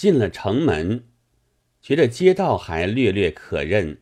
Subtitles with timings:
[0.00, 1.04] 进了城门，
[1.82, 3.98] 觉得街道还略略可认，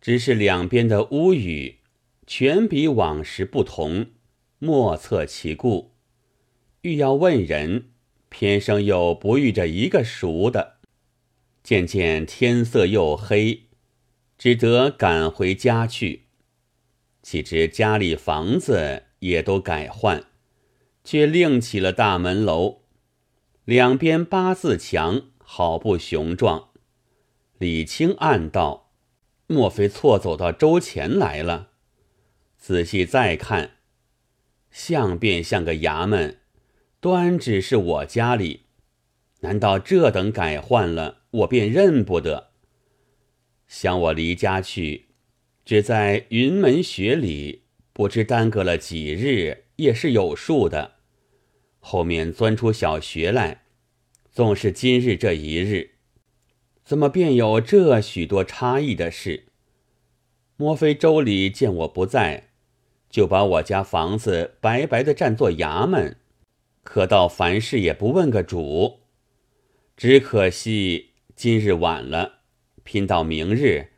[0.00, 1.78] 只是两边的屋宇
[2.26, 4.06] 全比往时不同，
[4.58, 5.92] 莫测其故。
[6.80, 7.90] 欲要问人，
[8.30, 10.78] 偏生又不遇着一个熟的。
[11.62, 13.66] 渐渐天色又黑，
[14.36, 16.24] 只得赶回家去。
[17.22, 20.24] 岂知家里房子也都改换，
[21.04, 22.81] 却另起了大门楼，
[23.64, 26.70] 两边八字墙，好不雄壮。
[27.58, 28.90] 李清暗道：
[29.46, 31.68] 莫非错走到周前来了？
[32.58, 33.76] 仔细再看，
[34.72, 36.40] 像便像个衙门，
[36.98, 38.62] 端只是我家里。
[39.42, 42.48] 难道这等改换了，我便认不得？
[43.68, 45.06] 想我离家去。
[45.64, 50.96] 只在云门学里，不知耽搁了几日，也是有数的。
[51.84, 53.64] 后面钻出小学来，
[54.30, 55.96] 纵是今日这一日，
[56.84, 59.48] 怎么便有这许多差异的事？
[60.56, 62.50] 莫非周礼见我不在，
[63.10, 66.16] 就把我家房子白白的占作衙门，
[66.84, 69.00] 可到凡事也不问个主？
[69.96, 72.42] 只可惜今日晚了，
[72.84, 73.88] 拼到明日。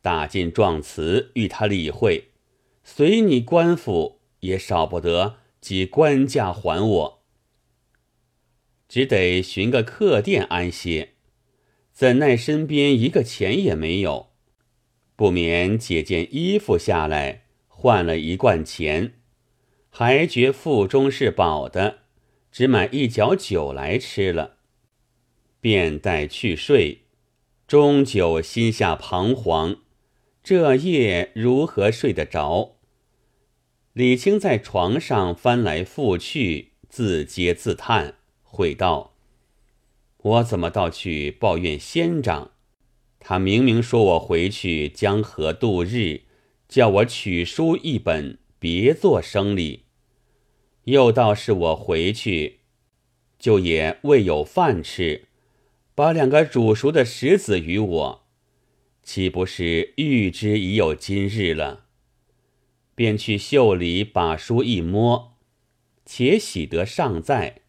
[0.00, 2.32] 打进状词与他理会，
[2.82, 7.23] 随你官府也少不得即官价还我，
[8.94, 11.14] 只得寻个客店安歇。
[11.92, 14.28] 怎奈身边一个钱也没有，
[15.16, 19.14] 不免解件衣服下来换了一罐钱，
[19.90, 22.02] 还觉腹中是饱的，
[22.52, 24.58] 只买一角酒来吃了，
[25.60, 27.00] 便待去睡，
[27.66, 29.78] 终究心下彷徨。
[30.44, 32.76] 这夜如何睡得着？
[33.92, 38.18] 李清在床上翻来覆去，自嗟自叹，
[38.54, 39.16] 悔道
[40.22, 42.52] ：“我怎么倒去抱怨仙长？
[43.18, 46.20] 他明明说我回去江河度日，
[46.68, 49.86] 叫我取书一本，别做生理。
[50.84, 52.60] 又道是我回去，
[53.40, 55.26] 就也未有饭吃，
[55.96, 58.20] 把两个煮熟的石子与我。”
[59.02, 61.86] 岂不是预知已有今日了？
[62.94, 65.36] 便去袖里把书一摸，
[66.06, 67.63] 且喜得尚在，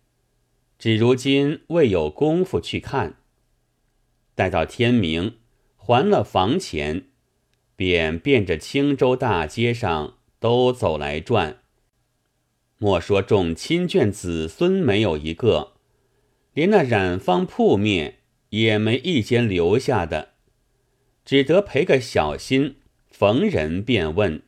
[0.78, 3.18] 只如今未有功夫去看。
[4.36, 5.38] 待到天明，
[5.78, 7.06] 还了房钱，
[7.76, 11.60] 便遍着青州大街上都走来转。
[12.78, 15.74] 莫说众亲眷子孙没有一个，
[16.54, 18.20] 连那染坊铺面
[18.50, 20.34] 也没一间留下的。
[21.24, 22.76] 只得赔个小心，
[23.10, 24.44] 逢人便问，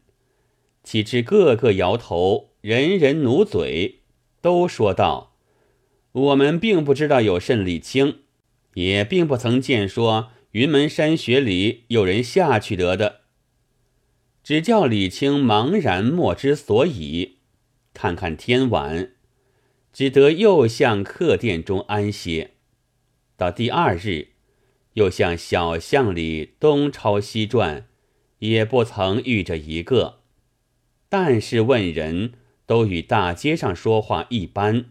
[0.84, 4.02] 岂知个个摇头，人人努嘴，
[4.42, 5.27] 都说道
[6.18, 8.20] ：“我们并不知道有甚李清，
[8.74, 13.22] 也并不曾见说云门山穴里有人下去得的。”
[14.44, 17.38] 只叫李清茫然莫知所以。
[17.94, 19.12] 看看天晚，
[19.92, 22.52] 只得又向客店中安歇。
[23.36, 24.30] 到第二日。
[24.98, 27.86] 又向小巷里东抄西转，
[28.40, 30.22] 也不曾遇着一个。
[31.08, 32.34] 但是问人
[32.66, 34.86] 都与大街上说话一般，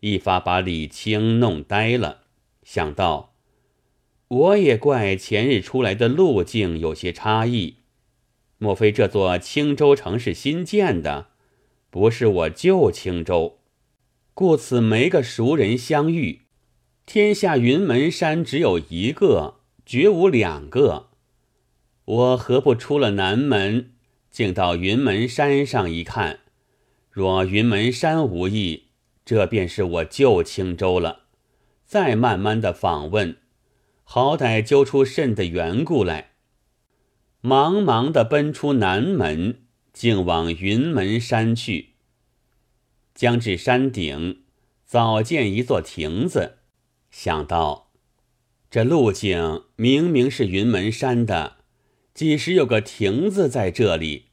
[0.00, 2.22] 一发把李清弄呆了。
[2.62, 3.34] 想到，
[4.28, 7.76] 我也怪前日出来的路径有些差异。
[8.58, 11.28] 莫非这座青州城是新建的，
[11.88, 13.60] 不是我旧青州，
[14.34, 16.42] 故此没个熟人相遇。
[17.06, 21.08] 天下云门山只有一个，绝无两个。
[22.04, 23.92] 我何不出了南门，
[24.30, 26.40] 竟到云门山上一看？
[27.10, 28.89] 若云门山无异，
[29.30, 31.26] 这便是我旧青州了。
[31.86, 33.36] 再慢慢的访问，
[34.02, 36.32] 好歹揪出甚的缘故来。
[37.40, 41.90] 忙忙的奔出南门，竟往云门山去。
[43.14, 44.42] 将至山顶，
[44.84, 46.58] 早见一座亭子。
[47.12, 47.92] 想到
[48.68, 51.58] 这路径明明是云门山的，
[52.12, 54.30] 几时有个亭子在这里？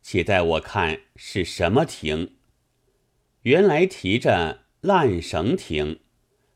[0.00, 2.36] 且待我看是什么亭。
[3.42, 6.00] 原来提着烂绳亭，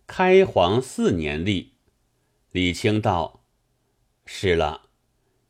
[0.07, 1.73] 开皇四年立。
[2.53, 3.45] 李清道
[4.27, 4.83] ：“是了，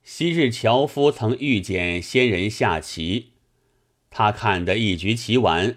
[0.04, 3.32] 昔日樵夫曾遇见仙人下棋，
[4.10, 5.76] 他看得一局棋完，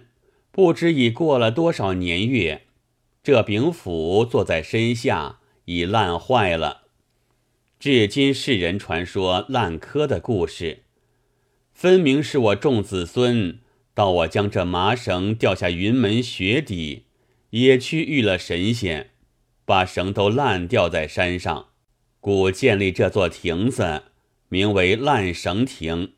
[0.51, 2.63] 不知已过了多少年月。”
[3.23, 6.83] 这柄斧坐在身下已烂坏了，
[7.77, 10.83] 至今世人传说烂柯的故事，
[11.73, 13.59] 分明是我众子孙
[13.97, 17.05] 到我将这麻绳掉下云门穴底，
[17.49, 19.09] 也去遇了神仙，
[19.65, 21.69] 把绳都烂掉在山上，
[22.19, 24.03] 故建立这座亭子，
[24.49, 26.13] 名为烂绳亭，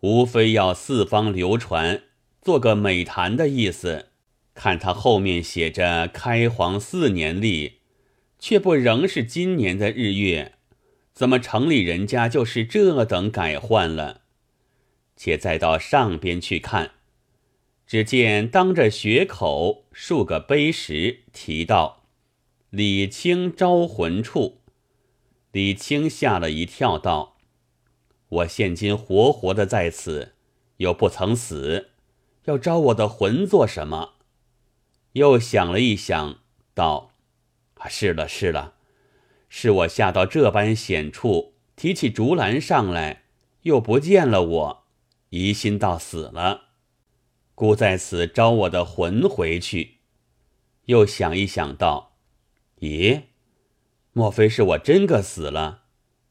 [0.00, 2.02] 无非要四方流传，
[2.42, 4.06] 做个美谈的意思。
[4.52, 7.74] 看他后面写着“开皇四年立”，
[8.40, 10.54] 却不仍是今年的日月，
[11.14, 14.22] 怎么城里人家就是这等改换了？
[15.16, 16.90] 且再到上边去看，
[17.86, 22.04] 只见当着穴口数个碑石，提到
[22.70, 24.60] “李清招魂处”。
[25.52, 27.36] 李清吓了一跳，道
[28.28, 30.34] ：“我现今活活的在此，
[30.78, 31.90] 又不曾死，
[32.46, 34.14] 要招我的魂做什么？”
[35.14, 36.40] 又想了一想，
[36.74, 37.12] 道
[37.78, 38.74] ：“啊，是了是了，
[39.48, 43.22] 是我下到这般险处，提起竹篮上来，
[43.62, 44.82] 又不见了我。”
[45.30, 46.65] 疑心到死了，
[47.56, 50.00] 故在此招我的魂回去。
[50.84, 52.18] 又想一想，道
[52.80, 53.22] ：“咦，
[54.12, 55.84] 莫非是我真个死了？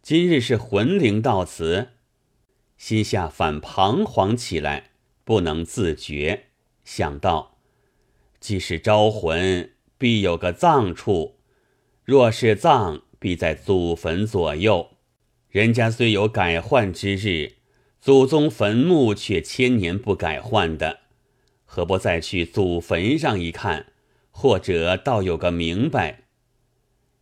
[0.04, 1.94] 今日是魂灵到此，
[2.77, 4.92] 心下反彷徨起来，
[5.24, 6.50] 不能自觉。
[6.83, 7.57] 想到，
[8.39, 11.38] 既是招魂，必有个葬处；
[12.04, 14.92] 若是葬，必在祖坟左右。
[15.50, 17.54] 人家虽有改换之日。”
[18.00, 21.00] 祖宗坟墓却千年不改换的，
[21.75, 23.88] 何不再去祖坟上一看？
[24.31, 26.22] 或者倒有个明白。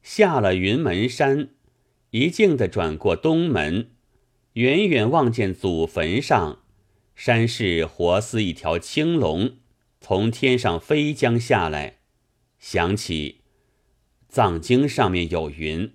[0.03, 1.49] 下了云门山，
[2.11, 3.89] 一径的转过东门，
[4.53, 6.59] 远远望见祖坟上，
[7.15, 9.55] 山势活似一条青龙
[9.99, 11.95] 从天上飞将下来。
[12.59, 13.41] 想起
[14.29, 15.91] 藏经上面有云：“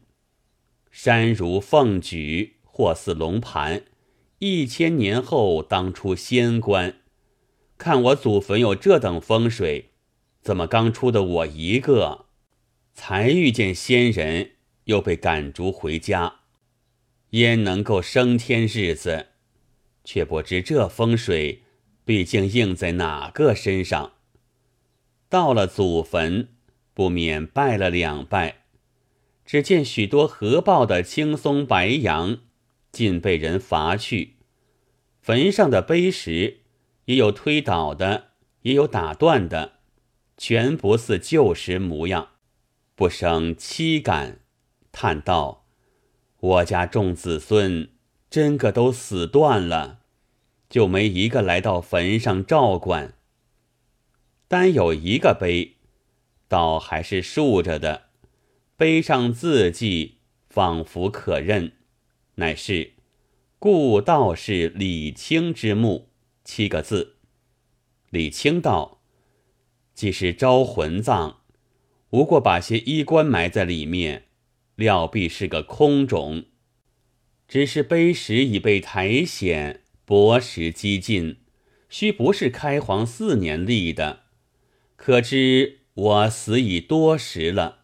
[0.91, 3.85] 山如凤举，或似龙盘。”
[4.41, 6.97] 一千年后当出仙官，
[7.79, 9.93] 看我祖坟有这等风水，
[10.43, 12.27] 怎么刚出的我一个，
[12.93, 14.51] 才遇见仙人，
[14.85, 16.41] 又被赶逐回家，
[17.31, 19.29] 焉能够升天日子？
[20.03, 21.63] 却不知这风水，
[22.05, 24.15] 毕竟应在哪个身上？
[25.29, 26.49] 到了祖坟，
[26.95, 28.63] 不免拜了两拜，
[29.47, 32.41] 只见许多合抱的青松白杨。
[32.91, 34.37] 尽被人伐去，
[35.21, 36.61] 坟上的碑石
[37.09, 38.33] 也有推倒的，
[38.63, 39.79] 也有打断的，
[40.37, 42.33] 全不似旧时模样，
[42.95, 44.41] 不生凄感，
[44.93, 45.65] 叹道
[46.39, 47.89] ：“我家众子孙
[48.29, 50.01] 真个都死断了，
[50.69, 53.15] 就没一个来到坟上照管。
[54.47, 55.77] 单有一个碑，
[56.47, 58.09] 倒还是竖着的，
[58.77, 60.19] 碑上字迹
[60.51, 61.73] 仿佛可认。”
[62.37, 62.93] 乃是
[63.59, 66.08] 故道士李清之墓
[66.49, 67.17] 七个字。
[68.09, 69.03] 李清道
[69.93, 71.35] ：“既是招魂葬，
[72.09, 74.29] 无过把些衣冠埋在里面，
[74.75, 76.47] 料必是个空冢。
[77.47, 81.37] 只是碑石已被苔藓、薄石积尽，
[81.91, 84.21] 须不是开皇四年立的，
[84.97, 87.81] 可知我死已多时了。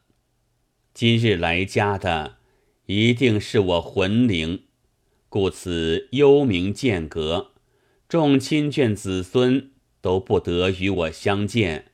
[0.95, 2.39] 今日来家的。”
[2.87, 4.65] 一定是我魂灵，
[5.31, 7.54] 故此幽冥间隔，
[8.15, 11.87] 众亲眷子孙都不得与我相见。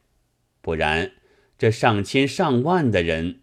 [0.61, 1.13] 不然，
[1.57, 3.41] 这上千上万的人，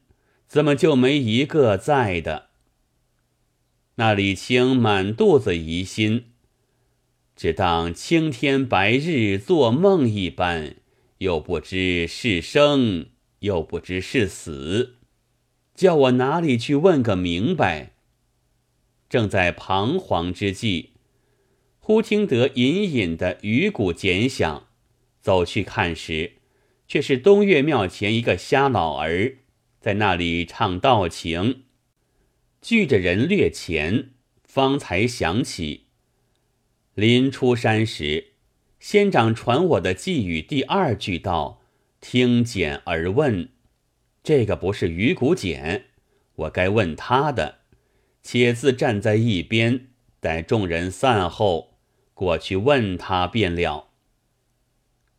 [0.47, 2.49] 怎么就没一个在的？
[3.95, 6.25] 那李清满肚子疑心，
[7.35, 10.75] 只当青天白日做梦一般，
[11.17, 13.07] 又不知是生，
[13.39, 14.97] 又不知是死。
[15.73, 17.93] 叫我哪里去问个明白？
[19.09, 20.91] 正在彷徨之际，
[21.87, 24.67] 忽听得隐隐的鱼骨剪响，
[25.21, 26.33] 走去看时，
[26.85, 29.37] 却是东岳庙前一个瞎老儿
[29.79, 31.63] 在那里唱道情，
[32.61, 34.09] 聚着人略前，
[34.43, 35.85] 方才想起
[36.93, 38.33] 临出山时，
[38.81, 41.61] 仙长传我的寄语第二句道
[42.01, 43.47] ：“听简而问。”
[44.21, 45.85] 这个不是鱼骨简，
[46.35, 47.59] 我该问他的。
[48.21, 49.87] 且自站在一边，
[50.19, 51.66] 待众人散后，
[52.17, 53.89] 过去问他便了。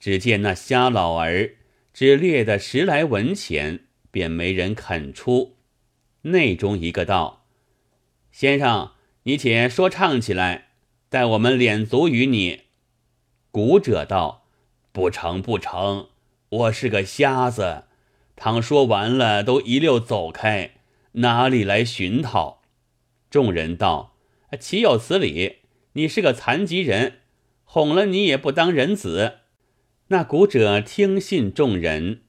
[0.00, 1.54] 只见那瞎老儿
[1.94, 5.54] 只列的十来文钱，便没人肯出。
[6.22, 7.44] 内中一个道
[8.32, 10.70] ：“先生，你且说唱起来，
[11.08, 12.62] 待我们敛足于你。”
[13.52, 14.48] 古者道
[14.90, 16.08] ：“不成，不成，
[16.48, 17.84] 我是个瞎子。”
[18.34, 20.72] 倘说完了，都一溜走开，
[21.12, 22.62] 哪里来寻讨？
[23.30, 24.16] 众人道
[24.58, 25.58] ：“岂有此理！
[25.98, 27.22] 你是个残疾人，
[27.64, 29.38] 哄了你也不当人子。”
[30.10, 32.20] 那古者听信众人，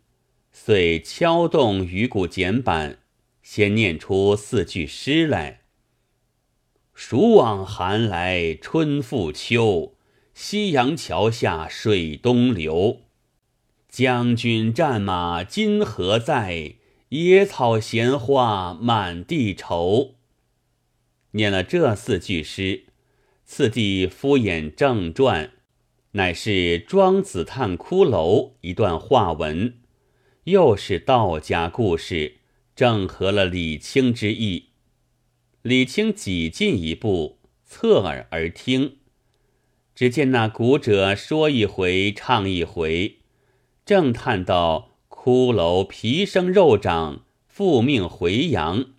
[0.51, 2.97] 遂敲动鱼骨简板，
[3.43, 5.61] 先念出四句诗来
[6.95, 9.95] ：“暑往寒来春复秋，
[10.33, 13.03] 夕阳桥下水东流。
[13.88, 16.73] 将军战马今何在？
[17.09, 20.15] 野草闲花满地愁。”
[21.33, 22.85] 念了这四句诗，
[23.51, 25.53] 次第敷衍正传，
[26.11, 29.79] 乃是庄子探骷髅一段话文。
[30.43, 32.35] 又是道家故事，
[32.75, 34.67] 正合了李清之意。
[35.63, 38.97] 李清挤进一步，侧耳而听，
[39.95, 43.17] 只见那古者说一回，唱一回，
[43.83, 48.91] 正叹到骷髅皮生肉长，复命回阳，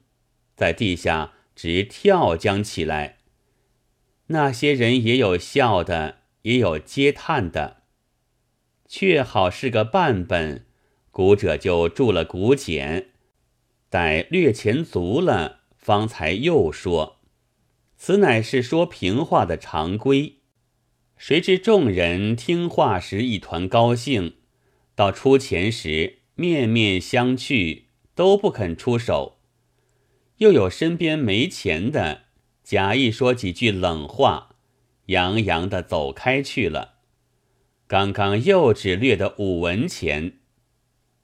[0.56, 3.18] 在地下直跳将起来。
[4.32, 7.82] 那些人也有笑的，也有嗟叹的，
[8.86, 10.66] 却好是个半本。
[11.10, 13.08] 古者就注了古简，
[13.88, 17.18] 待略前足了，方才又说
[17.98, 20.36] ：“此乃是说平话的常规。”
[21.18, 24.36] 谁知众人听话时一团高兴，
[24.94, 27.82] 到出钱时面面相觑，
[28.14, 29.38] 都不肯出手。
[30.36, 32.26] 又有身边没钱的，
[32.70, 34.50] 假意说几句冷话，
[35.06, 36.98] 洋洋的走开去了。
[37.88, 40.38] 刚刚又只略得五文钱。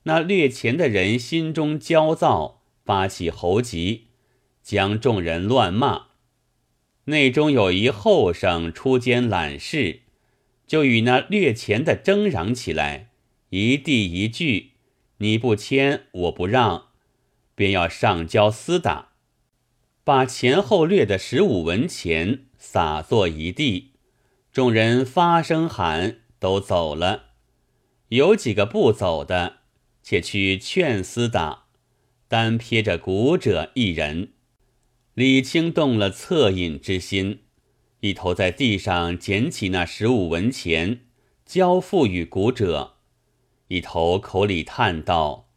[0.03, 4.09] 那掠钱的人心中焦躁，发起猴急，
[4.61, 6.07] 将众人乱骂。
[7.05, 10.01] 内中有一后生出监揽事，
[10.67, 13.11] 就与那掠钱的争嚷起来，
[13.51, 14.73] 一地一句，
[15.19, 16.89] 你不签，我不让，
[17.55, 19.13] 便要上交厮打，
[20.07, 23.95] 把前后掠的十五文钱撒作一地。
[24.53, 27.31] 众人发声喊，都走了。
[28.11, 29.57] 有几个不走的。
[30.05, 31.65] 且去劝厮打，
[32.29, 34.35] 单撇着古者一人。
[35.15, 37.41] 李清动了恻隐之心，
[37.99, 41.01] 一头在地上捡起那十五文钱，
[41.45, 42.99] 交付与古者，
[43.67, 45.49] 一头口里叹道：“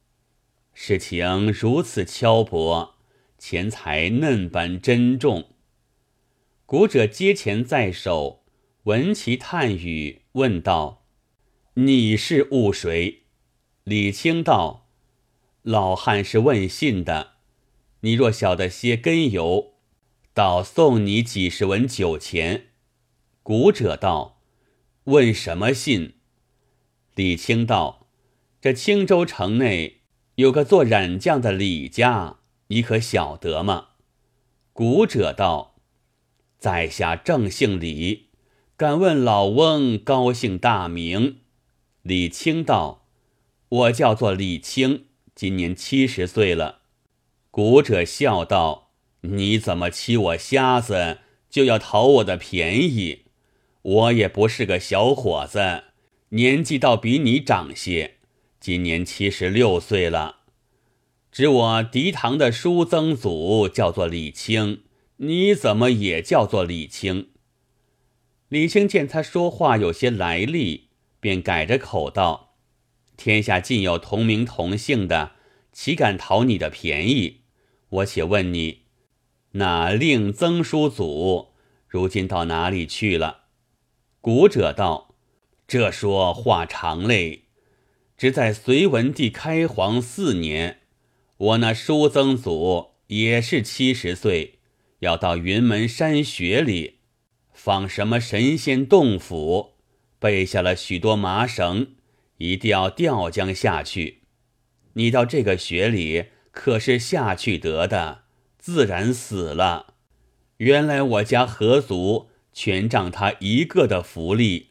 [0.74, 2.96] 事情如此敲薄，
[3.40, 5.56] 钱财嫩般珍重。”
[6.68, 8.44] 古者接钱在手，
[8.84, 11.06] 闻其叹语，问道
[11.74, 13.24] ：“你是误谁？”
[13.86, 14.88] 李清道
[15.64, 17.32] ：“老汉是问信的，
[18.02, 19.74] 你若晓得些根由，
[20.36, 22.68] 倒送你几十文酒钱。”
[23.42, 24.42] 古者道
[25.06, 26.18] ：“问什么信？”
[27.16, 28.08] 李清道
[28.62, 30.02] ：“这青州城内
[30.36, 32.39] 有个做染匠的李家，
[32.70, 33.90] 你可晓得吗？”
[34.74, 35.76] 古者道
[36.58, 38.30] ：“在下正姓李，
[38.76, 41.42] 敢问老翁高姓大名？”
[42.02, 43.06] 李清道。
[43.70, 46.80] 我叫做李清，今年七十岁了。
[47.52, 51.20] 古者笑道：“你怎么欺我瞎子，
[51.52, 53.26] 就要讨我的便宜？
[53.84, 55.84] 我也不是个小伙子，
[56.30, 58.16] 年纪倒比你长些，
[58.60, 60.39] 今年七十六岁了。
[61.32, 64.82] 指我嫡堂的叔曾祖叫做李清，
[65.18, 67.30] 你怎么也叫做李清？”
[68.50, 72.56] 李清见他说话有些来历，便改着口道。
[73.16, 75.34] 天下尽有同名同姓的，
[75.72, 77.42] 岂敢讨你的便宜？
[77.90, 78.86] 我且问你，
[79.52, 81.50] 那令曾叔祖
[81.88, 83.42] 如今到哪里去了？
[84.22, 85.16] 古者道
[85.68, 87.44] ：“这说话长嘞。
[88.18, 90.79] 只在隋文帝开皇四年，
[91.40, 94.60] 我那叔曾祖也是七十岁，
[95.00, 97.00] 要到云门山穴里
[97.52, 99.72] 访什么神仙洞府，
[100.20, 101.96] 备下了许多麻绳。”
[102.40, 104.22] 一定要吊将下去，
[104.94, 108.24] 你到这个穴里可是下去得的，
[108.58, 109.96] 自然死了。
[110.56, 114.70] 原来我家何族全仗他一个的福利，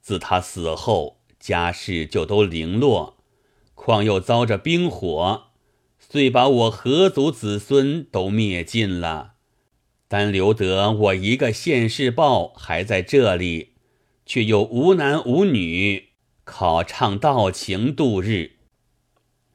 [0.00, 3.18] 自他死后家世就都零落，
[3.74, 5.48] 况又遭着冰火，
[6.12, 9.36] 遂把我何族子孙都灭尽了，
[10.08, 13.76] 单留得我一个现世报还在这里，
[14.26, 16.10] 却又无男无女。
[16.44, 18.56] 考唱道情度日，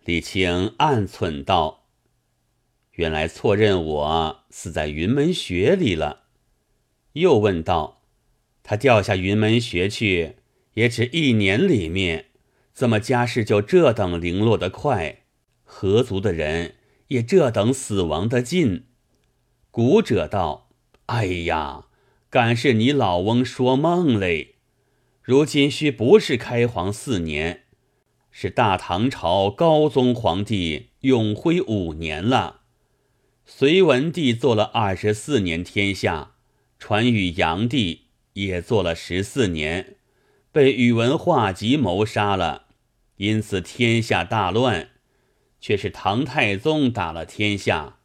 [0.04, 1.90] 李清暗忖道
[2.94, 6.24] ：“原来错认我死在云门穴里了。”
[7.14, 8.02] 又问道
[8.64, 10.38] ：“他掉下云门穴去，
[10.74, 12.26] 也只一年里面，
[12.74, 15.26] 怎么家世就这等零落得快？
[15.70, 16.76] 何族的人
[17.10, 18.86] 也这等死亡的尽？”
[19.70, 20.70] 古者道
[21.06, 21.86] ：“哎呀，
[22.32, 24.56] 敢是你老翁说梦嘞！”
[25.22, 27.66] 如今须不是开皇四年，
[28.32, 32.62] 是大唐朝高宗皇帝永徽五年了。
[33.46, 36.36] 隋文帝做了二十四年天下，
[36.80, 39.98] 传与炀帝也做了十四年，
[40.52, 42.68] 被宇文化及谋杀了，
[43.18, 44.90] 因此天下大乱。
[45.60, 47.98] 却是唐太宗打了天下，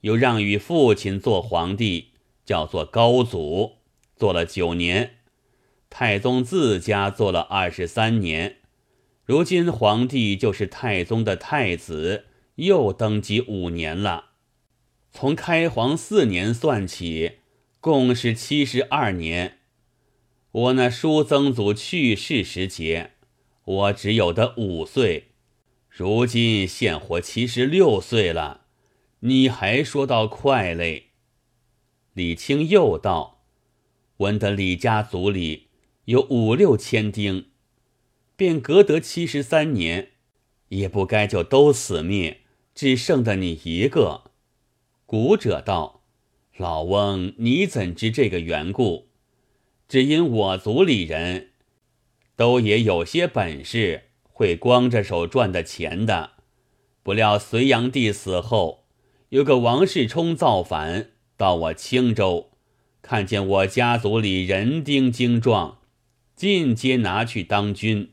[0.00, 2.12] 又让与父亲做皇帝，
[2.44, 3.78] 叫做高祖，
[4.16, 5.18] 做了九年。
[5.88, 8.56] 太宗自家做了二十三年。
[9.24, 12.26] 如今皇帝就是太宗的太子，
[12.56, 14.26] 又登基五年了。
[15.10, 17.38] 从开皇四年算起，
[17.80, 19.58] 共是七十二年。
[20.52, 23.12] 我那叔曾祖去世时节，
[23.64, 25.32] 我只有的五岁，
[25.98, 28.66] 如今现活七十六岁了，
[29.20, 31.12] 你还说到快嘞？
[32.12, 33.46] 李清又道
[34.18, 35.68] ：“闻得李家族里
[36.04, 37.46] 有五六千丁。”
[38.36, 40.10] 便隔得七十三年，
[40.68, 42.42] 也不该就都死灭，
[42.74, 44.32] 只剩得你一个。
[45.06, 46.02] 古者道
[46.58, 49.08] ：“老翁，你怎知这个缘故？
[49.88, 51.52] 只因我族里人
[52.36, 54.05] 都也有些本事，
[54.36, 56.32] 会光着手赚的钱的。
[57.02, 58.84] 不料隋炀帝死后，
[59.30, 62.50] 有个王世充造反，到我青州，
[63.00, 65.78] 看见我家族里人丁精壮，
[66.34, 68.10] 尽皆拿去当军。”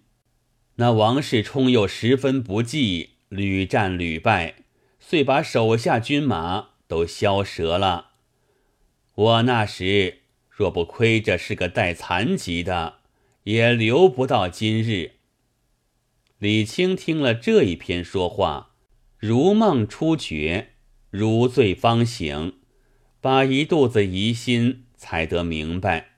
[0.75, 4.55] 那王世充又十分不济，屡战屡败，
[5.01, 8.11] 遂把手下军马都削折了。
[9.13, 12.99] 我那时若不亏着是个带残疾的，
[13.43, 15.11] 也留不到今日。
[16.43, 18.73] 李清听了这一篇说话，
[19.17, 20.71] 如梦初觉，
[21.09, 22.55] 如醉方醒，
[23.21, 26.17] 把一肚子疑心才得明白。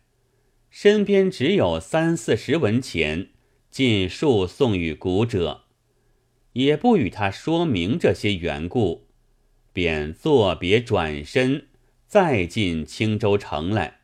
[0.71, 3.29] 身边只有三四十文钱。
[3.69, 5.65] 尽数送与古者，
[6.53, 9.09] 也不与他说明这些缘故，
[9.73, 11.67] 便作别转身，
[12.07, 13.99] 再进青州城来。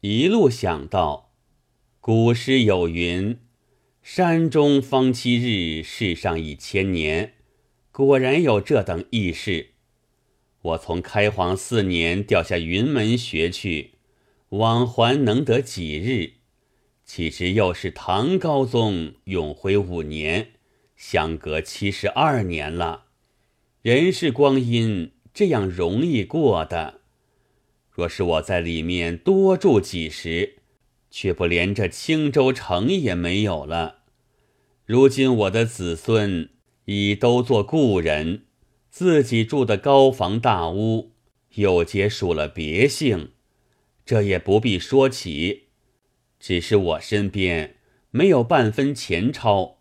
[0.00, 1.34] 一路想到，
[2.00, 3.38] 古诗有云
[4.02, 7.34] ：“山中方七日，世上一千年。”
[7.92, 9.72] 果然有这等轶事。
[10.62, 13.92] 我从开皇四年调下云门学去，
[14.48, 16.32] 往还能得几日？
[17.04, 20.52] 其实又是唐高宗永徽五年，
[20.96, 23.04] 相隔七十二年了。
[23.82, 27.00] 人世光阴这样容易过的。
[27.90, 30.61] 若是我在里面多住几时，
[31.12, 33.98] 却不连这青州城也没有了。
[34.86, 36.48] 如今我的子孙
[36.86, 38.46] 已都做故人，
[38.88, 41.12] 自己住的高房大屋，
[41.56, 43.32] 又皆属了别姓，
[44.06, 45.64] 这也不必说起。
[46.40, 47.76] 只是我身边
[48.10, 49.80] 没有半分钱钞，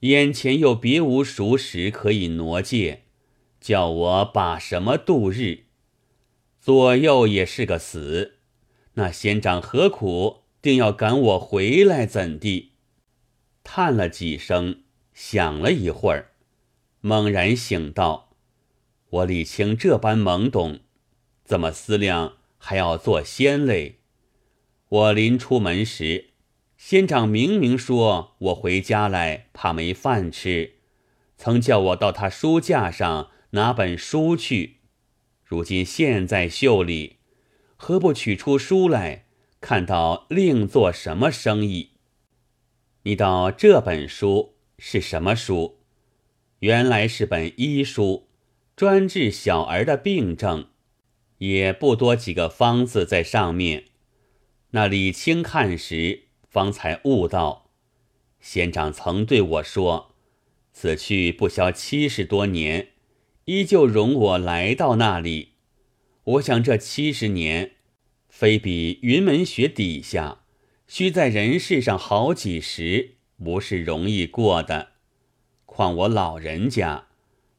[0.00, 3.02] 眼前又别无熟食可以挪借，
[3.60, 5.64] 叫我把什么度日？
[6.60, 8.36] 左右也是个死，
[8.94, 12.04] 那仙长何苦定要赶我回来？
[12.04, 12.72] 怎地？
[13.64, 14.82] 叹了几声，
[15.14, 16.32] 想了一会儿，
[17.00, 18.30] 猛然醒道
[19.10, 20.80] ：“我李清这般懵懂，
[21.44, 24.00] 怎么思量还要做仙嘞？”
[24.88, 26.30] 我临出门时，
[26.76, 30.74] 仙长明明说我回家来怕没饭吃，
[31.36, 34.78] 曾叫我到他书架上拿本书去。
[35.44, 37.18] 如今现在袖里，
[37.76, 39.26] 何不取出书来，
[39.60, 41.90] 看到另做什么生意？
[43.02, 45.80] 你道这本书是什么书？
[46.60, 48.28] 原来是本医书，
[48.74, 50.68] 专治小儿的病症，
[51.38, 53.84] 也不多几个方子在上面。
[54.70, 57.70] 那李清看时，方才悟道，
[58.40, 60.14] 仙长曾对我说
[60.72, 62.88] ：“此去不消七十多年，
[63.44, 65.50] 依旧容我来到那里。”
[66.24, 67.72] 我想这七十年，
[68.40, 70.38] 非比云门雪底下，
[70.86, 74.92] 须在人世上好几十，不是容易过的。
[75.66, 77.08] 况我老人家，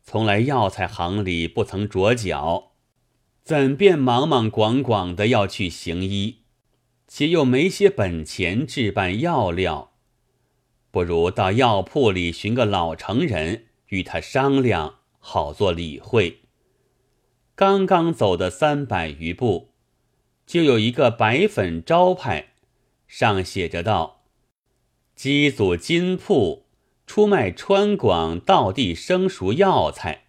[0.02, 2.72] 从来药材行里不曾着脚，
[3.44, 6.38] 怎便莽莽广广的要去行医？
[7.08, 9.91] 且又没些本钱置办药料，
[10.89, 16.39] 不如到药铺里寻个老成人与他商量，好做理会。
[17.54, 19.70] 刚刚走的三百余步，
[20.51, 22.47] 就有一个白粉招牌，
[23.07, 24.25] 上写着道
[25.15, 26.65] ：“机祖金铺
[27.07, 30.20] 出卖川广道地生熟药材。”